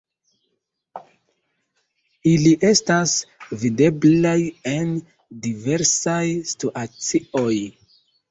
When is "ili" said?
2.29-2.53